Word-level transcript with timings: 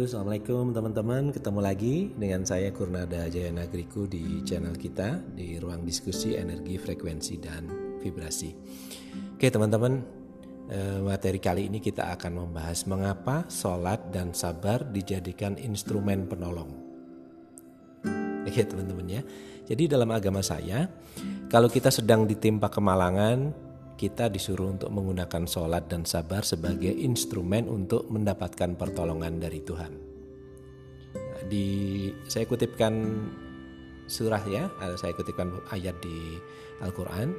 Assalamualaikum 0.00 0.72
teman-teman. 0.72 1.28
Ketemu 1.28 1.60
lagi 1.60 2.08
dengan 2.16 2.40
saya 2.48 2.72
Kurnada 2.72 3.28
Jaya 3.28 3.52
Nagriku 3.52 4.08
di 4.08 4.40
channel 4.48 4.72
kita 4.72 5.20
di 5.36 5.60
ruang 5.60 5.84
diskusi 5.84 6.32
energi, 6.40 6.80
frekuensi, 6.80 7.36
dan 7.36 7.68
vibrasi. 8.00 8.48
Oke 9.36 9.52
teman-teman, 9.52 10.00
eh, 10.72 11.04
materi 11.04 11.36
kali 11.36 11.68
ini 11.68 11.84
kita 11.84 12.16
akan 12.16 12.32
membahas 12.32 12.88
mengapa 12.88 13.44
sholat 13.52 14.08
dan 14.08 14.32
sabar 14.32 14.88
dijadikan 14.88 15.60
instrumen 15.60 16.24
penolong. 16.24 16.72
Oke 18.48 18.64
teman-teman 18.64 19.04
ya. 19.04 19.20
Jadi 19.68 19.84
dalam 19.84 20.08
agama 20.16 20.40
saya, 20.40 20.88
kalau 21.52 21.68
kita 21.68 21.92
sedang 21.92 22.24
ditimpa 22.24 22.72
kemalangan, 22.72 23.52
kita 24.00 24.32
disuruh 24.32 24.72
untuk 24.72 24.88
menggunakan 24.88 25.44
sholat 25.44 25.84
dan 25.92 26.08
sabar 26.08 26.40
sebagai 26.40 26.88
instrumen 26.88 27.68
untuk 27.68 28.08
mendapatkan 28.08 28.72
pertolongan 28.80 29.36
dari 29.36 29.60
Tuhan. 29.60 29.92
Di 31.44 31.68
saya 32.24 32.48
kutipkan 32.48 32.96
surah 34.08 34.40
ya, 34.48 34.72
saya 34.96 35.12
kutipkan 35.12 35.52
ayat 35.68 36.00
di 36.00 36.40
Al-Quran 36.80 37.36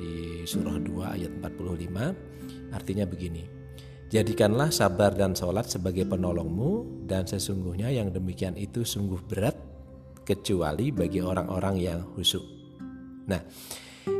di 0.00 0.40
surah 0.48 0.80
2 0.80 1.20
ayat 1.20 1.32
45 1.36 2.72
artinya 2.72 3.04
begini. 3.04 3.44
Jadikanlah 4.08 4.72
sabar 4.72 5.12
dan 5.12 5.36
sholat 5.36 5.68
sebagai 5.68 6.08
penolongmu 6.08 7.04
dan 7.04 7.28
sesungguhnya 7.28 7.92
yang 7.92 8.08
demikian 8.08 8.56
itu 8.56 8.88
sungguh 8.88 9.20
berat 9.28 9.54
kecuali 10.24 10.88
bagi 10.96 11.20
orang-orang 11.20 11.76
yang 11.76 12.00
khusyuk. 12.16 12.42
Nah, 13.28 13.44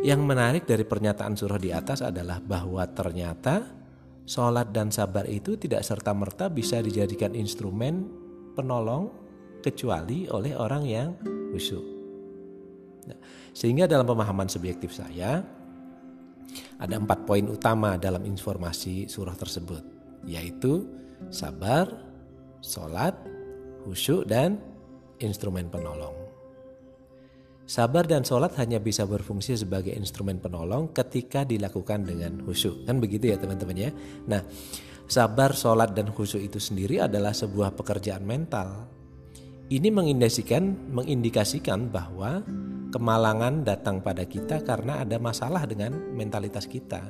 yang 0.01 0.25
menarik 0.25 0.65
dari 0.65 0.83
pernyataan 0.87 1.37
surah 1.37 1.61
di 1.61 1.71
atas 1.75 2.01
adalah 2.01 2.41
bahwa 2.41 2.83
ternyata 2.89 3.69
sholat 4.25 4.71
dan 4.71 4.89
sabar 4.89 5.27
itu 5.29 5.59
tidak 5.59 5.85
serta-merta 5.85 6.49
bisa 6.49 6.81
dijadikan 6.81 7.35
instrumen 7.37 8.07
penolong 8.55 9.11
kecuali 9.61 10.31
oleh 10.31 10.57
orang 10.57 10.83
yang 10.87 11.09
khusyuk. 11.53 11.85
Nah, 13.11 13.19
sehingga 13.53 13.91
dalam 13.91 14.09
pemahaman 14.09 14.49
subjektif 14.49 14.95
saya 14.95 15.43
ada 16.81 16.95
empat 16.97 17.29
poin 17.29 17.45
utama 17.47 18.01
dalam 18.01 18.25
informasi 18.25 19.07
surah 19.07 19.37
tersebut, 19.37 19.85
yaitu 20.25 20.89
sabar, 21.29 21.87
sholat, 22.65 23.13
khusyuk, 23.85 24.25
dan 24.25 24.57
instrumen 25.21 25.69
penolong. 25.69 26.20
Sabar 27.71 28.03
dan 28.03 28.27
sholat 28.27 28.59
hanya 28.59 28.83
bisa 28.83 29.07
berfungsi 29.07 29.55
sebagai 29.55 29.95
instrumen 29.95 30.43
penolong 30.43 30.91
ketika 30.91 31.47
dilakukan 31.47 32.03
dengan 32.03 32.43
khusyuk. 32.43 32.83
Kan 32.83 32.99
begitu 32.99 33.31
ya 33.31 33.39
teman-teman 33.39 33.79
ya. 33.79 33.91
Nah, 34.27 34.43
sabar, 35.07 35.55
sholat, 35.55 35.95
dan 35.95 36.11
khusyuk 36.11 36.43
itu 36.43 36.59
sendiri 36.59 36.99
adalah 36.99 37.31
sebuah 37.31 37.79
pekerjaan 37.79 38.27
mental. 38.27 38.91
Ini 39.71 39.87
mengindikasikan, 39.87 40.91
mengindikasikan 40.91 41.95
bahwa 41.95 42.43
kemalangan 42.91 43.63
datang 43.63 44.03
pada 44.03 44.27
kita 44.27 44.67
karena 44.67 45.07
ada 45.07 45.23
masalah 45.23 45.63
dengan 45.63 45.95
mentalitas 45.95 46.67
kita. 46.67 47.07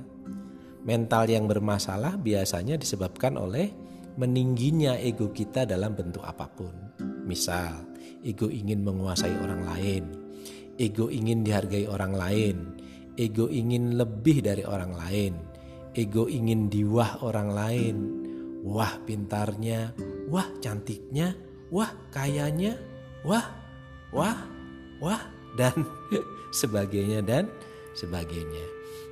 Mental 0.84 1.24
yang 1.24 1.48
bermasalah 1.48 2.20
biasanya 2.20 2.77
disebabkan 2.77 3.41
oleh 3.41 3.72
meningginya 4.20 5.00
ego 5.00 5.33
kita 5.33 5.64
dalam 5.64 5.97
bentuk 5.97 6.20
apa 6.20 6.52
pun. 6.52 7.00
Misal, 7.24 7.97
ego 8.20 8.52
ingin 8.52 8.84
menguasai 8.84 9.33
orang 9.41 9.64
lain, 9.64 10.19
ego 10.81 11.12
ingin 11.12 11.45
dihargai 11.45 11.84
orang 11.84 12.17
lain, 12.17 12.56
ego 13.20 13.53
ingin 13.53 14.00
lebih 14.00 14.41
dari 14.41 14.64
orang 14.64 14.97
lain, 14.97 15.36
ego 15.92 16.25
ingin 16.25 16.73
diwah 16.73 17.20
orang 17.20 17.53
lain. 17.53 17.97
Wah 18.61 18.97
pintarnya, 19.05 19.92
wah 20.28 20.48
cantiknya, 20.61 21.36
wah 21.73 21.92
kayanya, 22.13 22.77
wah, 23.24 23.45
wah, 24.13 24.36
wah, 25.01 25.23
dan 25.57 25.85
sebagainya 26.61 27.24
dan 27.24 27.48
sebagainya. 27.96 28.64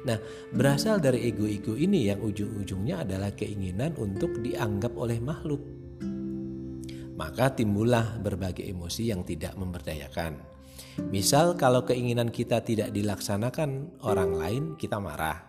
Nah, 0.05 0.21
berasal 0.53 1.01
dari 1.01 1.33
ego-ego 1.33 1.75
ini 1.75 2.13
yang 2.13 2.21
ujung-ujungnya 2.21 3.09
adalah 3.09 3.33
keinginan 3.33 3.97
untuk 3.97 4.37
dianggap 4.41 4.93
oleh 5.01 5.17
makhluk. 5.17 5.65
Maka 7.19 7.57
timbullah 7.57 8.21
berbagai 8.21 8.63
emosi 8.69 9.11
yang 9.11 9.27
tidak 9.27 9.59
memberdayakan 9.59 10.58
Misal 11.09 11.55
kalau 11.55 11.87
keinginan 11.87 12.35
kita 12.35 12.61
tidak 12.67 12.91
dilaksanakan 12.91 14.03
orang 14.03 14.33
lain, 14.35 14.63
kita 14.75 14.99
marah. 14.99 15.49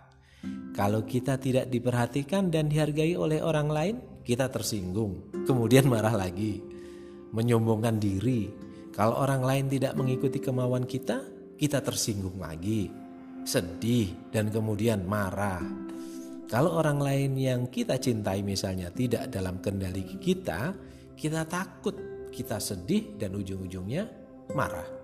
Kalau 0.71 1.03
kita 1.03 1.35
tidak 1.41 1.67
diperhatikan 1.67 2.47
dan 2.53 2.69
dihargai 2.69 3.17
oleh 3.17 3.43
orang 3.43 3.67
lain, 3.67 3.95
kita 4.23 4.47
tersinggung, 4.47 5.43
kemudian 5.43 5.89
marah 5.93 6.13
lagi, 6.13 6.61
menyombongkan 7.33 7.97
diri. 7.97 8.47
Kalau 8.93 9.19
orang 9.19 9.43
lain 9.43 9.65
tidak 9.67 9.97
mengikuti 9.97 10.39
kemauan 10.39 10.85
kita, 10.85 11.25
kita 11.57 11.83
tersinggung 11.83 12.39
lagi, 12.39 12.87
sedih, 13.43 14.31
dan 14.31 14.53
kemudian 14.53 15.03
marah. 15.03 15.59
Kalau 16.49 16.81
orang 16.81 16.97
lain 16.97 17.31
yang 17.37 17.61
kita 17.69 18.01
cintai 18.01 18.41
misalnya 18.41 18.89
tidak 18.89 19.29
dalam 19.29 19.61
kendali 19.61 20.17
kita, 20.17 20.73
kita 21.13 21.45
takut, 21.45 21.93
kita 22.33 22.57
sedih, 22.57 23.19
dan 23.19 23.37
ujung-ujungnya 23.37 24.07
marah. 24.57 24.98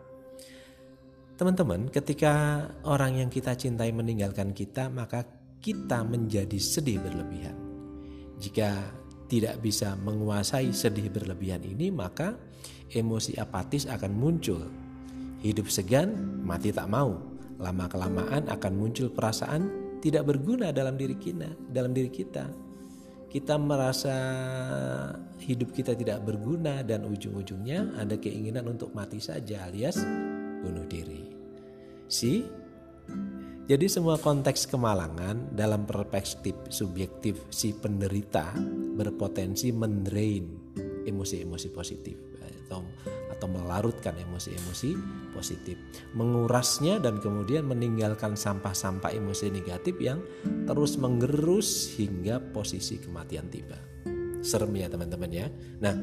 Teman-teman, 1.35 1.91
ketika 1.91 2.63
orang 2.87 3.19
yang 3.19 3.27
kita 3.27 3.59
cintai 3.59 3.91
meninggalkan 3.91 4.55
kita, 4.55 4.87
maka 4.87 5.27
kita 5.59 5.99
menjadi 6.07 6.55
sedih 6.55 7.03
berlebihan. 7.03 7.55
Jika 8.39 8.71
tidak 9.27 9.59
bisa 9.59 9.99
menguasai 9.99 10.71
sedih 10.71 11.11
berlebihan 11.11 11.59
ini, 11.67 11.91
maka 11.91 12.39
emosi 12.87 13.35
apatis 13.35 13.83
akan 13.83 14.15
muncul. 14.15 14.63
Hidup 15.43 15.67
segan, 15.67 16.39
mati 16.39 16.71
tak 16.71 16.87
mau. 16.87 17.19
Lama-kelamaan 17.59 18.47
akan 18.47 18.73
muncul 18.75 19.11
perasaan 19.11 19.67
tidak 19.99 20.31
berguna 20.31 20.71
dalam 20.71 20.95
diri 20.95 21.19
kita, 21.19 21.51
dalam 21.67 21.91
diri 21.91 22.15
kita. 22.15 22.47
Kita 23.27 23.59
merasa 23.59 24.15
hidup 25.43 25.75
kita 25.75 25.91
tidak 25.99 26.23
berguna 26.23 26.79
dan 26.87 27.03
ujung-ujungnya 27.03 27.99
ada 27.99 28.15
keinginan 28.15 28.71
untuk 28.71 28.95
mati 28.95 29.19
saja 29.19 29.67
alias 29.67 29.99
bunuh 30.63 30.87
diri. 30.87 31.24
Si 32.05 32.45
jadi 33.65 33.89
semua 33.89 34.21
konteks 34.21 34.69
kemalangan 34.69 35.57
dalam 35.57 35.89
perspektif 35.89 36.53
subjektif 36.69 37.41
si 37.49 37.73
penderita 37.73 38.53
berpotensi 38.93 39.73
mendrain 39.73 40.45
emosi-emosi 41.01 41.73
positif 41.73 42.13
atau 42.65 42.85
atau 43.33 43.47
melarutkan 43.51 44.15
emosi-emosi 44.15 44.89
positif, 45.33 45.75
mengurasnya 46.13 47.01
dan 47.01 47.19
kemudian 47.19 47.67
meninggalkan 47.67 48.37
sampah-sampah 48.37 49.11
emosi 49.11 49.51
negatif 49.51 49.97
yang 49.99 50.23
terus 50.69 50.95
menggerus 50.95 51.93
hingga 51.97 52.39
posisi 52.53 53.01
kematian 53.01 53.49
tiba. 53.49 53.75
Serem 54.45 54.77
ya 54.77 54.87
teman-teman 54.87 55.31
ya. 55.33 55.49
Nah, 55.81 55.95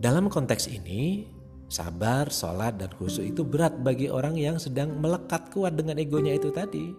dalam 0.00 0.32
konteks 0.32 0.72
ini 0.72 1.28
Sabar, 1.74 2.30
sholat, 2.30 2.78
dan 2.78 2.94
khusyuk 2.94 3.34
itu 3.34 3.42
berat 3.42 3.74
bagi 3.82 4.06
orang 4.06 4.38
yang 4.38 4.62
sedang 4.62 4.94
melekat 4.94 5.50
kuat 5.50 5.74
dengan 5.74 5.98
egonya 5.98 6.38
itu 6.38 6.54
tadi. 6.54 6.94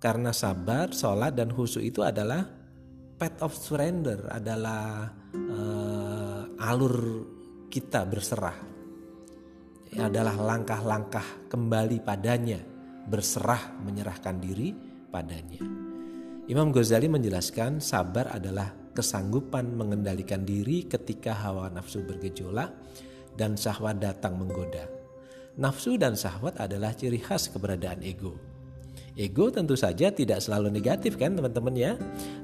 Karena 0.00 0.32
sabar, 0.32 0.88
sholat, 0.88 1.36
dan 1.36 1.52
khusyuk 1.52 1.84
itu 1.84 2.00
adalah 2.00 2.48
path 3.20 3.44
of 3.44 3.52
surrender, 3.52 4.24
adalah 4.32 5.12
uh, 5.36 6.64
alur 6.64 7.28
kita 7.68 8.08
berserah. 8.08 8.56
Adalah 10.00 10.32
langkah-langkah 10.40 11.52
kembali 11.52 12.00
padanya, 12.00 12.64
berserah 13.04 13.76
menyerahkan 13.84 14.40
diri 14.40 14.72
padanya. 15.12 15.60
Imam 16.48 16.72
Ghazali 16.72 17.12
menjelaskan 17.12 17.84
sabar 17.84 18.32
adalah 18.32 18.72
kesanggupan 18.96 19.76
mengendalikan 19.76 20.40
diri 20.40 20.88
ketika 20.88 21.36
hawa 21.36 21.68
nafsu 21.68 22.00
bergejolak 22.00 22.72
dan 23.36 23.54
syahwat 23.54 24.00
datang 24.00 24.40
menggoda. 24.40 24.96
Nafsu 25.56 25.96
dan 25.96 26.12
syahwat 26.16 26.60
adalah 26.60 26.92
ciri 26.92 27.16
khas 27.16 27.48
keberadaan 27.48 28.04
ego. 28.04 28.36
Ego 29.16 29.48
tentu 29.48 29.72
saja 29.72 30.12
tidak 30.12 30.44
selalu 30.44 30.68
negatif 30.68 31.16
kan 31.16 31.32
teman-teman 31.32 31.72
ya. 31.72 31.92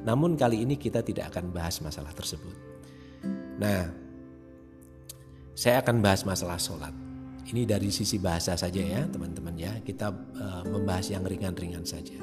Namun 0.09 0.37
kali 0.41 0.65
ini 0.65 0.81
kita 0.81 1.05
tidak 1.05 1.29
akan 1.33 1.53
bahas 1.53 1.77
masalah 1.85 2.09
tersebut. 2.17 2.57
Nah, 3.61 3.93
saya 5.53 5.85
akan 5.85 6.01
bahas 6.01 6.25
masalah 6.25 6.57
sholat. 6.57 6.97
Ini 7.45 7.69
dari 7.69 7.93
sisi 7.93 8.17
bahasa 8.17 8.57
saja 8.57 8.81
ya 8.81 9.05
teman-teman 9.05 9.53
ya. 9.61 9.77
Kita 9.85 10.09
uh, 10.09 10.65
membahas 10.65 11.13
yang 11.13 11.29
ringan-ringan 11.29 11.85
saja. 11.85 12.17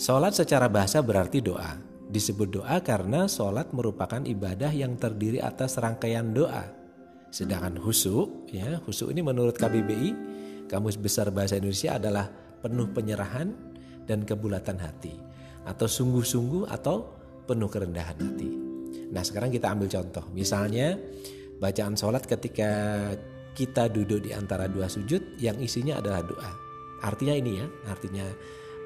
Sholat 0.00 0.32
secara 0.32 0.72
bahasa 0.72 1.04
berarti 1.04 1.44
doa. 1.44 1.76
Disebut 2.08 2.48
doa 2.48 2.80
karena 2.80 3.28
sholat 3.28 3.76
merupakan 3.76 4.24
ibadah 4.24 4.72
yang 4.72 4.96
terdiri 4.96 5.44
atas 5.44 5.76
rangkaian 5.76 6.32
doa 6.32 6.75
Sedangkan 7.36 7.76
husuk, 7.84 8.48
ya, 8.48 8.80
husuk 8.88 9.12
ini 9.12 9.20
menurut 9.20 9.60
KBBI, 9.60 10.08
Kamus 10.72 10.96
Besar 10.96 11.28
Bahasa 11.28 11.60
Indonesia 11.60 12.00
adalah 12.00 12.32
penuh 12.64 12.88
penyerahan 12.96 13.52
dan 14.08 14.24
kebulatan 14.24 14.80
hati 14.80 15.12
atau 15.68 15.84
sungguh-sungguh 15.84 16.64
atau 16.64 17.04
penuh 17.44 17.68
kerendahan 17.68 18.16
hati. 18.16 18.48
Nah 19.12 19.20
sekarang 19.20 19.52
kita 19.52 19.68
ambil 19.68 19.84
contoh. 19.92 20.24
Misalnya 20.32 20.96
bacaan 21.60 21.92
sholat 21.92 22.24
ketika 22.24 22.72
kita 23.52 23.92
duduk 23.92 24.24
di 24.24 24.32
antara 24.32 24.64
dua 24.64 24.88
sujud 24.88 25.36
yang 25.36 25.60
isinya 25.60 26.00
adalah 26.00 26.24
doa. 26.24 26.52
Artinya 27.04 27.36
ini 27.36 27.60
ya, 27.60 27.68
artinya 27.92 28.24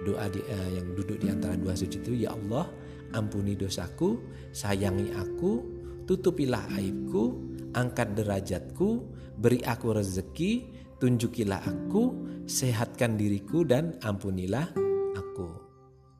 doa 0.02 0.26
di, 0.26 0.42
uh, 0.42 0.70
yang 0.74 0.90
duduk 0.98 1.22
di 1.22 1.30
antara 1.30 1.54
dua 1.54 1.78
sujud 1.78 2.02
itu 2.02 2.26
ya 2.26 2.34
Allah 2.34 2.66
ampuni 3.14 3.54
dosaku, 3.54 4.18
sayangi 4.50 5.14
aku, 5.14 5.79
tutupilah 6.10 6.66
aibku, 6.74 7.54
angkat 7.70 8.18
derajatku, 8.18 9.06
beri 9.38 9.62
aku 9.62 9.94
rezeki, 9.94 10.66
tunjukilah 10.98 11.62
aku, 11.62 12.26
sehatkan 12.50 13.14
diriku 13.14 13.62
dan 13.62 13.94
ampunilah 14.02 14.74
aku. 15.14 15.46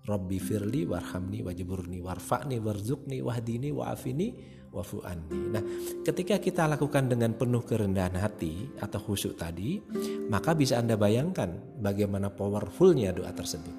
Rabbi 0.07 0.39
firli 0.39 0.87
warhamni 0.87 1.43
wajiburni 1.43 1.99
warfa'ni 1.99 2.63
warzukni 2.63 3.19
wahdini 3.19 3.75
wa'afini 3.75 4.29
wafu 4.71 5.03
anni. 5.03 5.59
Nah, 5.59 5.63
ketika 6.07 6.39
kita 6.39 6.71
lakukan 6.71 7.11
dengan 7.11 7.35
penuh 7.35 7.67
kerendahan 7.67 8.15
hati 8.15 8.71
atau 8.79 9.03
khusyuk 9.03 9.35
tadi, 9.35 9.83
maka 10.31 10.55
bisa 10.55 10.79
Anda 10.79 10.95
bayangkan 10.95 11.83
bagaimana 11.83 12.31
powerfulnya 12.31 13.11
doa 13.11 13.35
tersebut. 13.35 13.75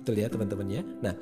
Betul 0.00 0.24
ya 0.24 0.32
teman-teman 0.32 0.68
ya? 0.72 0.82
Nah, 1.04 1.14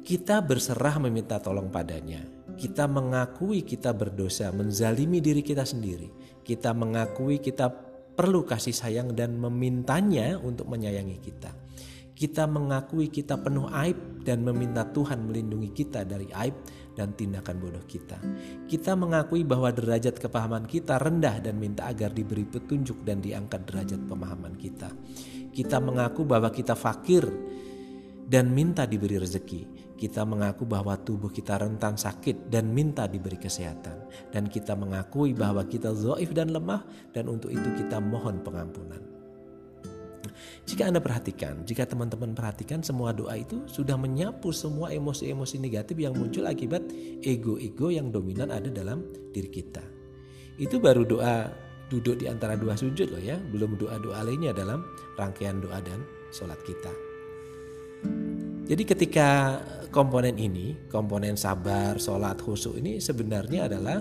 kita 0.00 0.40
berserah 0.40 0.96
meminta 0.96 1.36
tolong 1.36 1.68
padanya. 1.68 2.37
Kita 2.58 2.90
mengakui 2.90 3.62
kita 3.62 3.94
berdosa, 3.94 4.50
menzalimi 4.50 5.22
diri 5.22 5.46
kita 5.46 5.62
sendiri. 5.62 6.10
Kita 6.42 6.74
mengakui 6.74 7.38
kita 7.38 7.70
perlu 8.18 8.42
kasih 8.42 8.74
sayang 8.74 9.14
dan 9.14 9.38
memintanya 9.38 10.34
untuk 10.42 10.66
menyayangi 10.66 11.18
kita 11.22 11.54
kita 12.18 12.50
mengakui 12.50 13.14
kita 13.14 13.38
penuh 13.38 13.70
aib 13.70 14.26
dan 14.26 14.42
meminta 14.42 14.82
Tuhan 14.82 15.22
melindungi 15.30 15.70
kita 15.70 16.02
dari 16.02 16.26
aib 16.34 16.66
dan 16.98 17.14
tindakan 17.14 17.62
bodoh 17.62 17.86
kita. 17.86 18.18
Kita 18.66 18.98
mengakui 18.98 19.46
bahwa 19.46 19.70
derajat 19.70 20.18
kepahaman 20.18 20.66
kita 20.66 20.98
rendah 20.98 21.38
dan 21.38 21.62
minta 21.62 21.86
agar 21.86 22.10
diberi 22.10 22.42
petunjuk 22.42 23.06
dan 23.06 23.22
diangkat 23.22 23.62
derajat 23.70 24.02
pemahaman 24.10 24.58
kita. 24.58 24.90
Kita 25.54 25.78
mengaku 25.78 26.26
bahwa 26.26 26.50
kita 26.50 26.74
fakir 26.74 27.22
dan 28.28 28.52
minta 28.52 28.84
diberi 28.84 29.16
rezeki. 29.16 29.96
Kita 29.98 30.22
mengaku 30.22 30.68
bahwa 30.68 30.94
tubuh 31.00 31.32
kita 31.32 31.58
rentan 31.58 31.98
sakit 31.98 32.52
dan 32.52 32.70
minta 32.70 33.08
diberi 33.08 33.40
kesehatan. 33.40 34.06
Dan 34.30 34.46
kita 34.46 34.76
mengakui 34.76 35.32
bahwa 35.34 35.64
kita 35.64 35.96
zoif 35.96 36.30
dan 36.36 36.52
lemah 36.52 36.84
dan 37.16 37.26
untuk 37.26 37.50
itu 37.50 37.66
kita 37.74 37.98
mohon 37.98 38.44
pengampunan. 38.44 39.00
Jika 40.68 40.86
Anda 40.86 41.00
perhatikan, 41.00 41.64
jika 41.64 41.88
teman-teman 41.88 42.36
perhatikan 42.36 42.84
semua 42.84 43.16
doa 43.16 43.34
itu 43.40 43.64
sudah 43.66 43.96
menyapu 43.96 44.52
semua 44.52 44.92
emosi-emosi 44.92 45.56
negatif 45.58 45.96
yang 45.96 46.12
muncul 46.12 46.44
akibat 46.44 46.84
ego-ego 47.24 47.88
yang 47.88 48.12
dominan 48.12 48.52
ada 48.52 48.68
dalam 48.68 49.02
diri 49.32 49.48
kita. 49.48 49.82
Itu 50.60 50.78
baru 50.78 51.08
doa 51.08 51.48
duduk 51.88 52.20
di 52.20 52.28
antara 52.28 52.54
dua 52.54 52.76
sujud 52.76 53.08
loh 53.08 53.22
ya, 53.22 53.40
belum 53.40 53.80
doa-doa 53.80 54.20
lainnya 54.28 54.52
dalam 54.52 54.84
rangkaian 55.16 55.58
doa 55.58 55.80
dan 55.80 56.04
sholat 56.30 56.60
kita. 56.68 57.07
Jadi 58.68 58.82
ketika 58.84 59.58
komponen 59.88 60.36
ini, 60.36 60.76
komponen 60.92 61.34
sabar, 61.40 61.96
sholat, 61.96 62.36
khusyuk 62.38 62.76
ini 62.76 63.00
sebenarnya 63.00 63.64
adalah 63.64 63.98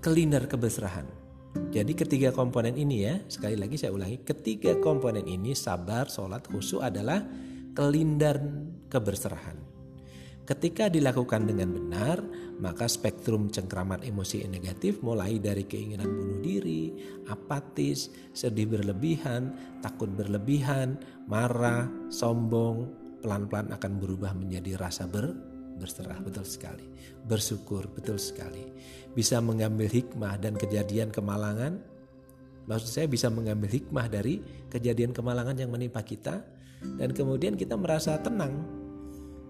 kelindar 0.00 0.48
kebesrahan 0.48 1.26
jadi 1.72 1.92
ketiga 1.92 2.28
komponen 2.32 2.76
ini 2.76 3.04
ya, 3.04 3.20
sekali 3.28 3.56
lagi 3.56 3.80
saya 3.80 3.92
ulangi, 3.92 4.20
ketiga 4.24 4.76
komponen 4.80 5.24
ini 5.24 5.56
sabar, 5.56 6.08
sholat, 6.08 6.44
khusyuk 6.48 6.84
adalah 6.84 7.24
kelindar 7.76 8.40
keberserahan. 8.88 9.75
Ketika 10.46 10.86
dilakukan 10.86 11.42
dengan 11.50 11.74
benar, 11.74 12.22
maka 12.62 12.86
spektrum 12.86 13.50
cengkraman 13.50 14.06
emosi 14.06 14.46
negatif 14.46 15.02
mulai 15.02 15.42
dari 15.42 15.66
keinginan 15.66 16.06
bunuh 16.06 16.38
diri, 16.38 16.94
apatis, 17.26 18.14
sedih 18.30 18.70
berlebihan, 18.70 19.50
takut 19.82 20.06
berlebihan, 20.06 21.02
marah, 21.26 21.90
sombong, 22.14 22.86
pelan-pelan 23.26 23.74
akan 23.74 23.92
berubah 23.98 24.38
menjadi 24.38 24.78
rasa 24.78 25.10
ber 25.10 25.34
berserah 25.76 26.22
betul 26.24 26.46
sekali, 26.46 26.88
bersyukur 27.28 27.90
betul 27.92 28.16
sekali, 28.16 28.70
bisa 29.12 29.42
mengambil 29.44 29.90
hikmah 29.90 30.40
dan 30.40 30.56
kejadian 30.56 31.12
kemalangan. 31.12 31.82
Maksud 32.70 32.88
saya 32.88 33.06
bisa 33.10 33.28
mengambil 33.28 33.68
hikmah 33.68 34.08
dari 34.08 34.40
kejadian 34.72 35.12
kemalangan 35.12 35.58
yang 35.58 35.74
menimpa 35.74 36.00
kita 36.00 36.42
dan 36.96 37.12
kemudian 37.12 37.54
kita 37.60 37.76
merasa 37.76 38.16
tenang, 38.18 38.85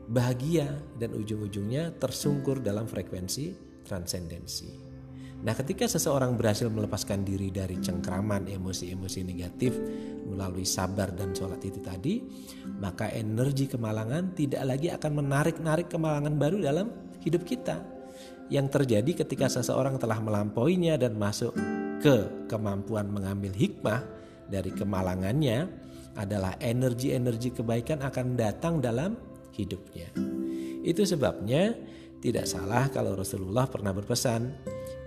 bahagia 0.07 0.71
dan 0.99 1.15
ujung-ujungnya 1.15 1.99
tersungkur 1.99 2.63
dalam 2.63 2.87
frekuensi 2.87 3.55
transendensi. 3.83 4.87
Nah, 5.37 5.53
ketika 5.53 5.85
seseorang 5.85 6.35
berhasil 6.35 6.67
melepaskan 6.73 7.23
diri 7.23 7.53
dari 7.53 7.77
cengkraman 7.77 8.49
emosi-emosi 8.49 9.21
negatif 9.21 9.77
melalui 10.27 10.65
sabar 10.65 11.13
dan 11.13 11.37
sholat 11.37 11.61
itu 11.61 11.79
tadi, 11.85 12.25
maka 12.81 13.13
energi 13.13 13.69
kemalangan 13.69 14.33
tidak 14.33 14.65
lagi 14.65 14.89
akan 14.89 15.13
menarik-narik 15.23 15.93
kemalangan 15.93 16.35
baru 16.41 16.59
dalam 16.65 16.89
hidup 17.21 17.45
kita. 17.45 17.79
Yang 18.49 18.81
terjadi 18.81 19.27
ketika 19.27 19.51
seseorang 19.51 20.01
telah 20.01 20.19
melampauinya 20.23 20.97
dan 20.97 21.19
masuk 21.21 21.53
ke 22.01 22.49
kemampuan 22.49 23.11
mengambil 23.11 23.53
hikmah 23.53 24.03
dari 24.49 24.73
kemalangannya 24.73 25.69
adalah 26.17 26.57
energi-energi 26.65 27.53
kebaikan 27.53 28.01
akan 28.01 28.41
datang 28.41 28.81
dalam 28.81 29.36
hidupnya. 29.57 30.13
Itu 30.85 31.03
sebabnya 31.09 31.73
tidak 32.21 32.45
salah 32.45 32.93
kalau 32.93 33.17
Rasulullah 33.17 33.67
pernah 33.67 33.91
berpesan, 33.97 34.53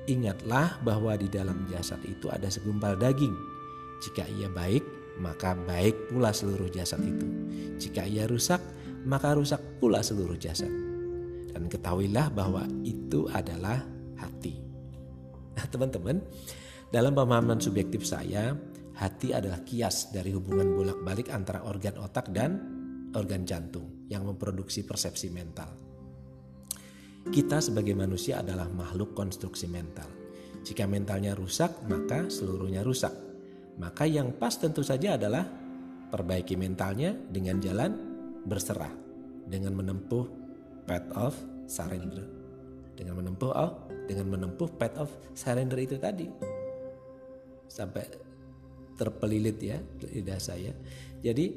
Ingatlah 0.10 0.82
bahwa 0.82 1.14
di 1.14 1.30
dalam 1.30 1.70
jasad 1.70 2.02
itu 2.02 2.34
ada 2.34 2.50
segumpal 2.50 2.98
daging. 2.98 3.38
Jika 4.02 4.26
ia 4.26 4.50
baik, 4.50 4.82
maka 5.22 5.54
baik 5.54 6.10
pula 6.10 6.34
seluruh 6.34 6.66
jasad 6.74 6.98
itu. 7.06 7.28
Jika 7.78 8.10
ia 8.10 8.26
rusak, 8.26 8.58
maka 9.06 9.38
rusak 9.38 9.62
pula 9.78 10.02
seluruh 10.02 10.34
jasad. 10.34 10.74
Dan 11.54 11.70
ketahuilah 11.70 12.34
bahwa 12.34 12.66
itu 12.82 13.30
adalah 13.30 13.86
hati. 14.18 14.58
Nah, 15.54 15.70
teman-teman, 15.70 16.26
dalam 16.90 17.14
pemahaman 17.14 17.62
subjektif 17.62 18.02
saya, 18.02 18.58
hati 18.98 19.30
adalah 19.30 19.62
kias 19.62 20.10
dari 20.10 20.34
hubungan 20.34 20.74
bolak-balik 20.74 21.30
antara 21.30 21.62
organ 21.70 22.02
otak 22.02 22.34
dan 22.34 22.58
organ 23.14 23.46
jantung 23.46 23.99
yang 24.10 24.26
memproduksi 24.26 24.84
persepsi 24.84 25.30
mental. 25.30 25.70
Kita 27.30 27.62
sebagai 27.62 27.94
manusia 27.94 28.42
adalah 28.42 28.66
makhluk 28.66 29.14
konstruksi 29.14 29.70
mental. 29.70 30.10
Jika 30.66 30.90
mentalnya 30.90 31.38
rusak, 31.38 31.86
maka 31.86 32.28
seluruhnya 32.28 32.82
rusak. 32.82 33.14
Maka 33.80 34.04
yang 34.10 34.36
pas 34.36 34.58
tentu 34.58 34.84
saja 34.84 35.16
adalah 35.16 35.46
perbaiki 36.10 36.58
mentalnya 36.58 37.14
dengan 37.14 37.62
jalan 37.62 37.92
berserah, 38.44 38.92
dengan 39.46 39.78
menempuh 39.78 40.26
path 40.90 41.10
of 41.16 41.34
surrender. 41.70 42.26
Dengan 42.98 43.24
menempuh 43.24 43.52
oh, 43.56 43.72
dengan 44.10 44.36
menempuh 44.36 44.68
path 44.76 44.98
of 45.00 45.10
surrender 45.38 45.80
itu 45.80 45.96
tadi. 46.02 46.28
Sampai 47.70 48.04
terpelilit 49.00 49.62
ya 49.64 49.80
lidah 50.12 50.42
saya. 50.42 50.76
Jadi 51.24 51.56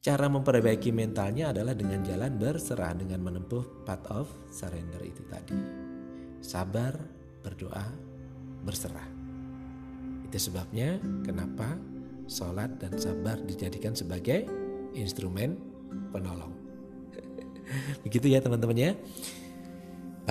Cara 0.00 0.32
memperbaiki 0.32 0.96
mentalnya 0.96 1.52
adalah 1.52 1.76
dengan 1.76 2.00
jalan 2.00 2.40
berserah 2.40 2.96
dengan 2.96 3.20
menempuh 3.20 3.84
path 3.84 4.08
of 4.08 4.32
surrender 4.48 4.96
itu 5.04 5.20
tadi. 5.28 5.52
Sabar, 6.40 6.96
berdoa, 7.44 7.84
berserah. 8.64 9.04
Itu 10.24 10.40
sebabnya 10.40 10.96
kenapa 11.20 11.76
sholat 12.24 12.80
dan 12.80 12.96
sabar 12.96 13.44
dijadikan 13.44 13.92
sebagai 13.92 14.48
instrumen 14.96 15.60
penolong. 16.16 16.56
Begitu 18.08 18.32
ya 18.32 18.40
teman-teman 18.40 18.80
ya. 18.80 18.96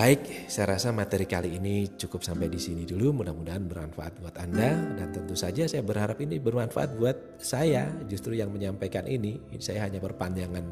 Baik, 0.00 0.48
saya 0.48 0.80
rasa 0.80 0.96
materi 0.96 1.28
kali 1.28 1.60
ini 1.60 1.84
cukup 1.92 2.24
sampai 2.24 2.48
di 2.48 2.56
sini 2.56 2.88
dulu. 2.88 3.20
Mudah-mudahan 3.20 3.68
bermanfaat 3.68 4.16
buat 4.24 4.32
Anda 4.40 4.96
dan 4.96 5.12
tentu 5.12 5.36
saja 5.36 5.68
saya 5.68 5.84
berharap 5.84 6.16
ini 6.24 6.40
bermanfaat 6.40 6.96
buat 6.96 7.36
saya. 7.36 7.84
Justru 8.08 8.32
yang 8.32 8.48
menyampaikan 8.48 9.04
ini, 9.04 9.36
saya 9.60 9.84
hanya 9.84 10.00
perpanjangan 10.00 10.64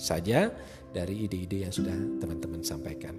saja 0.00 0.48
dari 0.96 1.28
ide-ide 1.28 1.68
yang 1.68 1.76
sudah 1.76 1.92
teman-teman 2.16 2.64
sampaikan. 2.64 3.12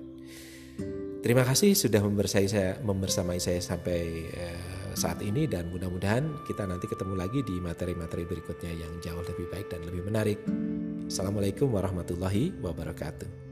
Terima 1.21 1.45
kasih 1.45 1.77
sudah 1.77 2.01
membersamai 2.01 2.49
saya, 2.49 2.81
membersamai 2.81 3.37
saya 3.37 3.61
sampai 3.61 4.01
uh, 4.25 4.97
saat 4.97 5.21
ini 5.21 5.45
dan 5.45 5.69
mudah-mudahan 5.69 6.25
kita 6.49 6.65
nanti 6.65 6.89
ketemu 6.89 7.21
lagi 7.21 7.45
di 7.45 7.61
materi-materi 7.61 8.25
berikutnya 8.25 8.73
yang 8.73 8.97
jauh 8.97 9.21
lebih 9.21 9.45
baik 9.53 9.69
dan 9.69 9.85
lebih 9.85 10.09
menarik. 10.09 10.41
Assalamualaikum 11.05 11.69
warahmatullahi 11.69 12.49
wabarakatuh. 12.65 13.44